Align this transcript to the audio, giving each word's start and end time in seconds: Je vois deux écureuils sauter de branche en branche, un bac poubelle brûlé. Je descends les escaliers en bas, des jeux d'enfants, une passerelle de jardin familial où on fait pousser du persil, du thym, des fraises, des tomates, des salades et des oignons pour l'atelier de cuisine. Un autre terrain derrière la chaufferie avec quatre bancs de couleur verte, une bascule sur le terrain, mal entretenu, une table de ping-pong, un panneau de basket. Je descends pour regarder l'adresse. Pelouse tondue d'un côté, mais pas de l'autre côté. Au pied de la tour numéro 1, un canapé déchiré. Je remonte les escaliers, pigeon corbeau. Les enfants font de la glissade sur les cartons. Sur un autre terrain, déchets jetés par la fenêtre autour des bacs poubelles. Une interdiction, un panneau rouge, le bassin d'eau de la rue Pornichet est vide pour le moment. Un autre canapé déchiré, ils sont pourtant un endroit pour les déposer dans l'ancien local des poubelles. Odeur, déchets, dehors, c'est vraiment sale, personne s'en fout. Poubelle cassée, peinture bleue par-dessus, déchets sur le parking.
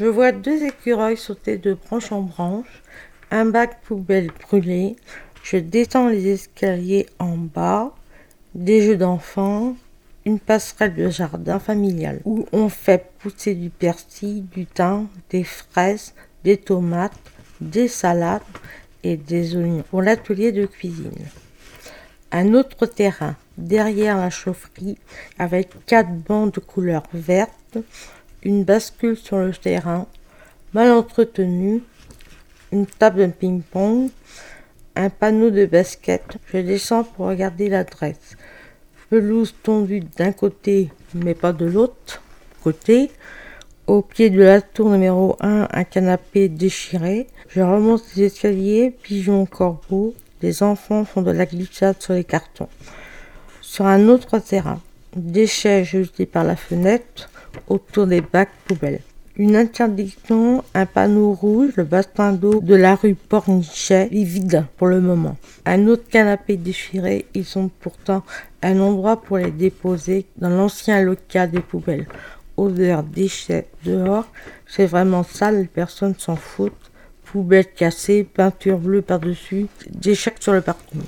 Je 0.00 0.06
vois 0.06 0.32
deux 0.32 0.62
écureuils 0.64 1.18
sauter 1.18 1.58
de 1.58 1.74
branche 1.74 2.10
en 2.10 2.22
branche, 2.22 2.82
un 3.30 3.44
bac 3.44 3.82
poubelle 3.82 4.30
brûlé. 4.48 4.96
Je 5.42 5.58
descends 5.58 6.08
les 6.08 6.26
escaliers 6.28 7.04
en 7.18 7.36
bas, 7.36 7.94
des 8.54 8.80
jeux 8.80 8.96
d'enfants, 8.96 9.76
une 10.24 10.40
passerelle 10.40 10.94
de 10.94 11.10
jardin 11.10 11.58
familial 11.58 12.22
où 12.24 12.46
on 12.50 12.70
fait 12.70 13.10
pousser 13.18 13.54
du 13.54 13.68
persil, 13.68 14.46
du 14.46 14.64
thym, 14.64 15.06
des 15.28 15.44
fraises, 15.44 16.14
des 16.44 16.56
tomates, 16.56 17.20
des 17.60 17.86
salades 17.86 18.40
et 19.04 19.18
des 19.18 19.54
oignons 19.54 19.84
pour 19.90 20.00
l'atelier 20.00 20.50
de 20.50 20.64
cuisine. 20.64 21.26
Un 22.32 22.54
autre 22.54 22.86
terrain 22.86 23.36
derrière 23.58 24.16
la 24.16 24.30
chaufferie 24.30 24.96
avec 25.38 25.68
quatre 25.84 26.10
bancs 26.10 26.54
de 26.54 26.60
couleur 26.60 27.02
verte, 27.12 27.76
une 28.42 28.64
bascule 28.64 29.16
sur 29.16 29.38
le 29.38 29.52
terrain, 29.52 30.06
mal 30.72 30.90
entretenu, 30.90 31.82
une 32.72 32.86
table 32.86 33.26
de 33.26 33.32
ping-pong, 33.32 34.10
un 34.96 35.10
panneau 35.10 35.50
de 35.50 35.66
basket. 35.66 36.22
Je 36.52 36.58
descends 36.58 37.04
pour 37.04 37.26
regarder 37.26 37.68
l'adresse. 37.68 38.36
Pelouse 39.08 39.54
tondue 39.62 40.00
d'un 40.16 40.32
côté, 40.32 40.90
mais 41.14 41.34
pas 41.34 41.52
de 41.52 41.66
l'autre 41.66 42.22
côté. 42.62 43.10
Au 43.86 44.02
pied 44.02 44.30
de 44.30 44.40
la 44.40 44.60
tour 44.60 44.90
numéro 44.90 45.36
1, 45.40 45.68
un 45.72 45.84
canapé 45.84 46.48
déchiré. 46.48 47.26
Je 47.48 47.60
remonte 47.60 48.04
les 48.14 48.26
escaliers, 48.26 48.94
pigeon 49.02 49.46
corbeau. 49.46 50.14
Les 50.42 50.62
enfants 50.62 51.04
font 51.04 51.22
de 51.22 51.32
la 51.32 51.44
glissade 51.44 52.00
sur 52.00 52.14
les 52.14 52.24
cartons. 52.24 52.68
Sur 53.60 53.86
un 53.86 54.08
autre 54.08 54.38
terrain, 54.38 54.80
déchets 55.16 55.84
jetés 55.84 56.26
par 56.26 56.44
la 56.44 56.56
fenêtre 56.56 57.28
autour 57.68 58.06
des 58.06 58.20
bacs 58.20 58.50
poubelles. 58.66 59.00
Une 59.36 59.56
interdiction, 59.56 60.64
un 60.74 60.86
panneau 60.86 61.32
rouge, 61.32 61.72
le 61.76 61.84
bassin 61.84 62.32
d'eau 62.32 62.60
de 62.60 62.74
la 62.74 62.94
rue 62.94 63.14
Pornichet 63.14 64.08
est 64.12 64.24
vide 64.24 64.66
pour 64.76 64.88
le 64.88 65.00
moment. 65.00 65.36
Un 65.64 65.86
autre 65.86 66.08
canapé 66.10 66.56
déchiré, 66.56 67.26
ils 67.32 67.44
sont 67.46 67.70
pourtant 67.80 68.22
un 68.62 68.78
endroit 68.80 69.22
pour 69.22 69.38
les 69.38 69.50
déposer 69.50 70.26
dans 70.36 70.50
l'ancien 70.50 71.00
local 71.00 71.50
des 71.50 71.60
poubelles. 71.60 72.06
Odeur, 72.56 73.02
déchets, 73.02 73.68
dehors, 73.84 74.26
c'est 74.66 74.84
vraiment 74.84 75.22
sale, 75.22 75.68
personne 75.72 76.14
s'en 76.18 76.36
fout. 76.36 76.74
Poubelle 77.24 77.72
cassée, 77.72 78.24
peinture 78.24 78.78
bleue 78.78 79.00
par-dessus, 79.00 79.68
déchets 79.88 80.34
sur 80.40 80.52
le 80.52 80.60
parking. 80.60 81.00